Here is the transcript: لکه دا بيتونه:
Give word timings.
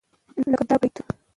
لکه 0.51 0.65
دا 0.69 0.75
بيتونه: 0.81 1.11